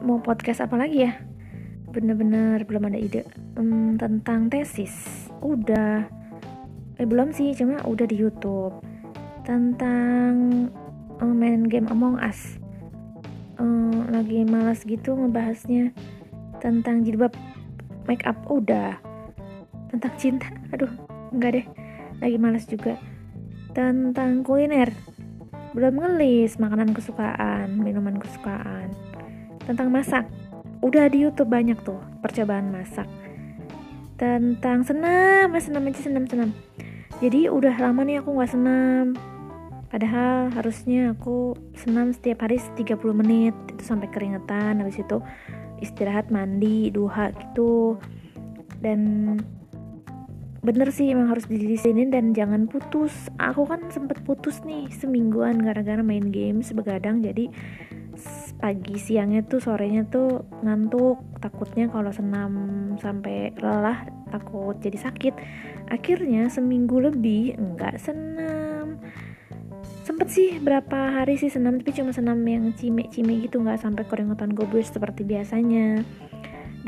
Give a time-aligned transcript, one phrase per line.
[0.00, 1.12] mau podcast apa lagi ya?
[1.92, 3.28] Bener-bener belum ada ide
[3.60, 5.28] hmm, tentang tesis.
[5.44, 6.08] Udah.
[6.96, 8.80] Eh belum sih cuma udah di YouTube.
[9.44, 10.32] Tentang
[11.20, 12.56] uh, main game Among Us.
[13.60, 15.92] Uh, lagi malas gitu ngebahasnya
[16.64, 17.36] tentang jilbab
[18.08, 18.96] make up udah.
[19.92, 20.48] Tentang cinta.
[20.72, 20.90] Aduh
[21.36, 21.66] enggak deh.
[22.24, 22.96] Lagi malas juga.
[23.76, 24.88] Tentang kuliner.
[25.76, 29.07] Belum ngelis makanan kesukaan minuman kesukaan
[29.68, 30.24] tentang masak.
[30.80, 33.04] Udah di YouTube banyak tuh percobaan masak.
[34.16, 36.50] Tentang senam senam aja senam senam.
[37.20, 39.12] Jadi udah lama nih aku nggak senam.
[39.92, 43.54] Padahal harusnya aku senam setiap hari 30 menit.
[43.68, 45.20] Itu sampai keringetan habis itu
[45.84, 48.00] istirahat mandi duha gitu.
[48.80, 49.34] Dan
[50.58, 53.12] bener sih emang harus didisinin dan jangan putus.
[53.38, 57.50] Aku kan sempet putus nih semingguan gara-gara main game sebegadang jadi
[58.58, 62.52] pagi siangnya tuh sorenya tuh ngantuk takutnya kalau senam
[62.98, 65.34] sampai lelah takut jadi sakit.
[65.88, 69.00] Akhirnya seminggu lebih enggak senam.
[70.04, 74.56] Sempet sih berapa hari sih senam tapi cuma senam yang cime-cime gitu nggak sampai keringetan
[74.56, 76.02] gobus seperti biasanya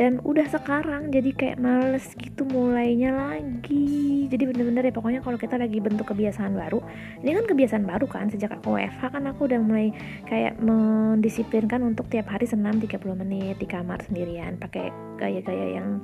[0.00, 4.24] dan udah sekarang jadi kayak males gitu mulainya lagi.
[4.32, 6.80] Jadi bener-bener ya pokoknya kalau kita lagi bentuk kebiasaan baru
[7.20, 9.92] ini kan kebiasaan baru kan sejak aku WFH kan aku udah mulai
[10.24, 14.88] kayak mendisiplinkan untuk tiap hari senam 30 menit di kamar sendirian pakai
[15.20, 16.00] gaya-gaya yang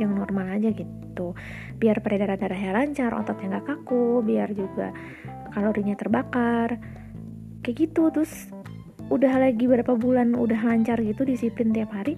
[0.00, 1.36] yang normal aja gitu.
[1.76, 4.96] Biar peredaran darahnya lancar ototnya nggak kaku biar juga
[5.52, 6.80] kalorinya terbakar.
[7.60, 8.48] Kayak gitu terus
[9.12, 12.16] udah lagi berapa bulan udah lancar gitu disiplin tiap hari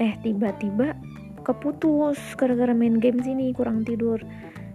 [0.00, 0.96] eh tiba-tiba
[1.44, 4.18] keputus gara-gara main game sini kurang tidur.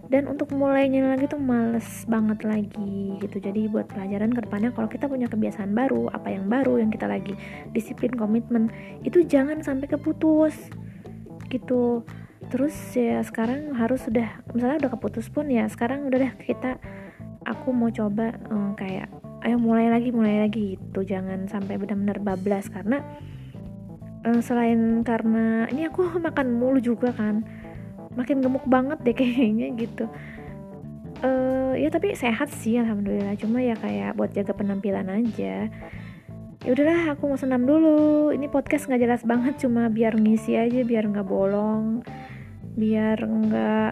[0.06, 3.42] Dan untuk mulainya lagi tuh males banget lagi gitu.
[3.42, 7.09] Jadi buat pelajaran ke depannya kalau kita punya kebiasaan baru apa yang baru yang kita
[7.09, 7.34] lagi
[7.73, 8.70] disiplin komitmen
[9.02, 10.53] itu jangan sampai keputus
[11.50, 12.06] gitu.
[12.53, 16.78] Terus ya sekarang harus sudah misalnya udah keputus pun ya sekarang udah deh kita
[17.41, 19.09] aku mau coba um, kayak
[19.41, 21.02] ayo mulai lagi mulai lagi gitu.
[21.02, 23.02] Jangan sampai benar-benar bablas karena
[24.25, 27.46] uh, selain karena ini aku makan mulu juga kan.
[28.18, 30.06] Makin gemuk banget deh kayaknya gitu.
[31.24, 33.38] Uh, ya tapi sehat sih alhamdulillah.
[33.38, 35.69] Cuma ya kayak buat jaga penampilan aja.
[36.66, 38.34] Ya udahlah aku mau senam dulu.
[38.34, 42.02] Ini podcast nggak jelas banget cuma biar ngisi aja biar nggak bolong
[42.75, 43.91] biar nggak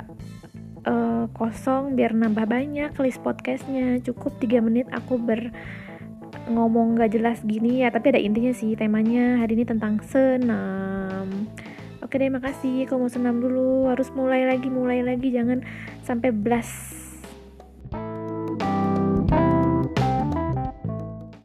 [0.83, 4.03] uh, kosong biar nambah banyak list podcastnya.
[4.03, 5.55] Cukup 3 menit aku ber
[6.47, 11.47] ngomong gak jelas gini ya tapi ada intinya sih temanya hari ini tentang senam.
[12.03, 12.85] Oke deh makasih.
[12.85, 13.89] Kalau mau senam dulu.
[13.89, 15.31] Harus mulai lagi mulai lagi.
[15.31, 15.63] Jangan
[16.03, 17.02] sampai blast